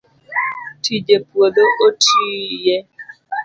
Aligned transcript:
tije 0.83 1.15
puodho 1.27 1.65
otiye 1.85 2.75